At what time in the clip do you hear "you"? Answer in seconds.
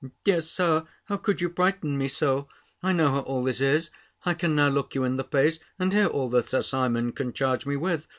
1.41-1.53, 4.95-5.03